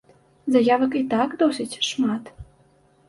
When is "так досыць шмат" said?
1.13-2.23